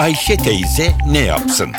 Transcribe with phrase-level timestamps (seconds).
[0.00, 1.72] Ayşe teyze ne yapsın?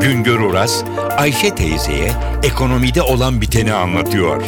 [0.00, 0.84] Güngör Oras,
[1.16, 2.10] Ayşe teyzeye
[2.42, 4.42] ekonomide olan biteni anlatıyor.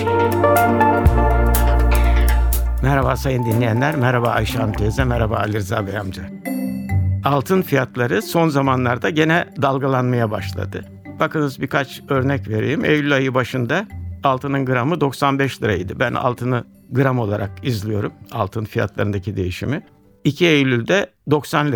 [2.82, 6.22] Merhaba sayın dinleyenler, merhaba Ayşe Hanım teyze, merhaba Ali Rıza Bey amca.
[7.24, 10.84] Altın fiyatları son zamanlarda gene dalgalanmaya başladı.
[11.20, 12.84] Bakınız birkaç örnek vereyim.
[12.84, 13.86] Eylül ayı başında
[14.24, 15.98] altının gramı 95 liraydı.
[15.98, 19.82] Ben altını gram olarak izliyorum, altın fiyatlarındaki değişimi.
[20.24, 21.72] 2 Eylül'de 90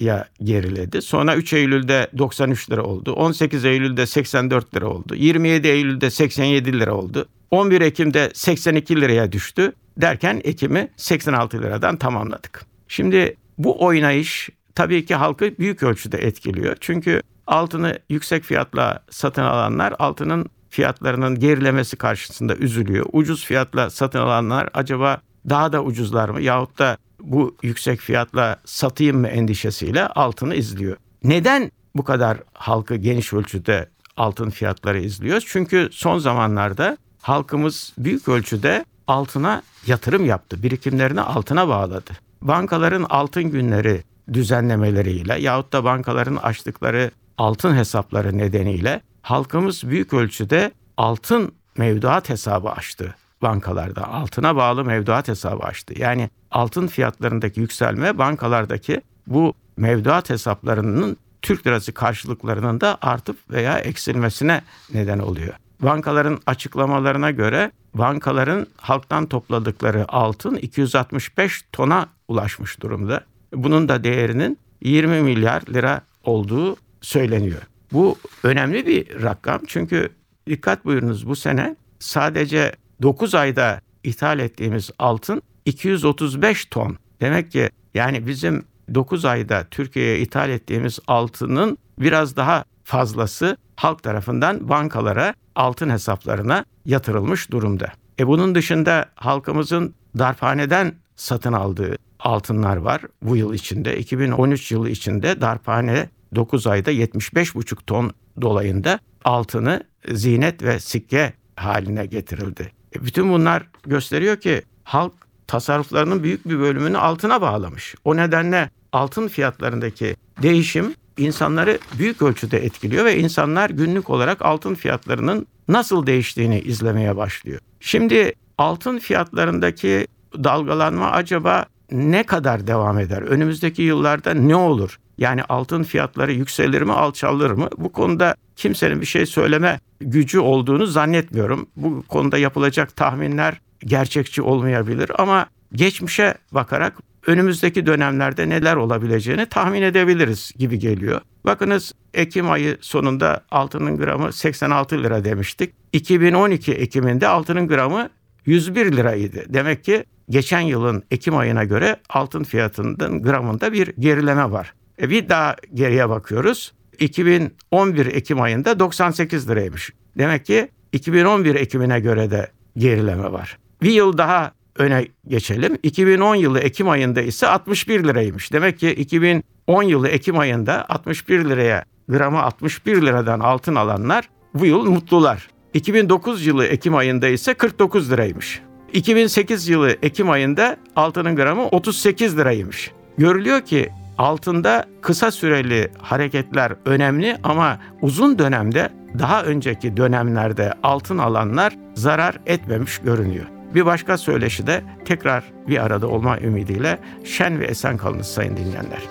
[0.00, 1.02] liraya geriledi.
[1.02, 3.12] Sonra 3 Eylül'de 93 lira oldu.
[3.12, 5.14] 18 Eylül'de 84 lira oldu.
[5.14, 7.28] 27 Eylül'de 87 lira oldu.
[7.50, 9.72] 11 Ekim'de 82 liraya düştü.
[9.96, 12.66] Derken Ekim'i 86 liradan tamamladık.
[12.88, 16.76] Şimdi bu oynayış tabii ki halkı büyük ölçüde etkiliyor.
[16.80, 23.06] Çünkü altını yüksek fiyatla satın alanlar altının fiyatlarının gerilemesi karşısında üzülüyor.
[23.12, 29.20] Ucuz fiyatla satın alanlar acaba daha da ucuzlar mı yahut da bu yüksek fiyatla satayım
[29.20, 30.96] mı endişesiyle altını izliyor.
[31.24, 35.44] Neden bu kadar halkı geniş ölçüde altın fiyatları izliyoruz?
[35.48, 40.62] Çünkü son zamanlarda halkımız büyük ölçüde altına yatırım yaptı.
[40.62, 42.10] Birikimlerini altına bağladı.
[42.42, 51.52] Bankaların altın günleri düzenlemeleriyle yahut da bankaların açtıkları altın hesapları nedeniyle halkımız büyük ölçüde altın
[51.76, 54.08] mevduat hesabı açtı bankalarda.
[54.08, 55.94] Altına bağlı mevduat hesabı açtı.
[55.96, 64.62] Yani altın fiyatlarındaki yükselme bankalardaki bu mevduat hesaplarının Türk lirası karşılıklarının da artıp veya eksilmesine
[64.94, 65.54] neden oluyor.
[65.80, 73.20] Bankaların açıklamalarına göre bankaların halktan topladıkları altın 265 tona ulaşmış durumda.
[73.52, 77.62] Bunun da değerinin 20 milyar lira olduğu söyleniyor.
[77.92, 80.08] Bu önemli bir rakam çünkü
[80.46, 86.96] dikkat buyurunuz bu sene sadece 9 ayda ithal ettiğimiz altın 235 ton.
[87.20, 94.68] Demek ki yani bizim 9 ayda Türkiye'ye ithal ettiğimiz altının biraz daha fazlası halk tarafından
[94.68, 97.92] bankalara, altın hesaplarına yatırılmış durumda.
[98.18, 103.98] E bunun dışında halkımızın darphaneden satın aldığı altınlar var bu yıl içinde.
[103.98, 112.77] 2013 yılı içinde darphane 9 ayda 75,5 ton dolayında altını zinet ve sikke haline getirildi.
[112.96, 115.12] E bütün bunlar gösteriyor ki halk
[115.46, 117.94] tasarruflarının büyük bir bölümünü altına bağlamış.
[118.04, 125.46] O nedenle altın fiyatlarındaki değişim insanları büyük ölçüde etkiliyor ve insanlar günlük olarak altın fiyatlarının
[125.68, 127.60] nasıl değiştiğini izlemeye başlıyor.
[127.80, 130.06] Şimdi altın fiyatlarındaki
[130.44, 133.22] dalgalanma acaba ne kadar devam eder?
[133.22, 134.98] Önümüzdeki yıllarda ne olur?
[135.18, 137.68] Yani altın fiyatları yükselir mi, alçalır mı?
[137.78, 141.68] Bu konuda kimsenin bir şey söyleme gücü olduğunu zannetmiyorum.
[141.76, 146.96] Bu konuda yapılacak tahminler gerçekçi olmayabilir ama geçmişe bakarak
[147.26, 151.20] önümüzdeki dönemlerde neler olabileceğini tahmin edebiliriz gibi geliyor.
[151.46, 155.74] Bakınız Ekim ayı sonunda altının gramı 86 lira demiştik.
[155.92, 158.08] 2012 Ekim'inde altının gramı
[158.46, 159.44] 101 liraydı.
[159.48, 164.74] Demek ki geçen yılın Ekim ayına göre altın fiyatının gramında bir gerileme var.
[165.02, 166.72] E bir daha geriye bakıyoruz.
[166.98, 169.90] 2011 Ekim ayında 98 liraymış.
[170.18, 173.58] Demek ki 2011 Ekim'ine göre de gerileme var.
[173.82, 175.78] Bir yıl daha öne geçelim.
[175.82, 178.52] 2010 yılı Ekim ayında ise 61 liraymış.
[178.52, 184.84] Demek ki 2010 yılı Ekim ayında 61 liraya gramı 61 liradan altın alanlar bu yıl
[184.84, 185.48] mutlular.
[185.74, 188.60] 2009 yılı Ekim ayında ise 49 liraymış.
[188.92, 192.90] 2008 yılı Ekim ayında altının gramı 38 liraymış.
[193.18, 201.76] Görülüyor ki altında kısa süreli hareketler önemli ama uzun dönemde daha önceki dönemlerde altın alanlar
[201.94, 203.46] zarar etmemiş görünüyor.
[203.74, 209.02] Bir başka söyleşi de tekrar bir arada olma ümidiyle şen ve esen kalınız sayın dinleyenler.